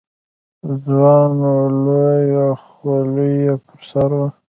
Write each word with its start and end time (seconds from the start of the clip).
ځوان 0.83 1.31
و، 1.53 1.55
لویه 1.83 2.47
خولۍ 2.63 3.33
یې 3.45 3.53
پر 3.65 3.79
سر 3.89 4.09
وه. 4.17 4.27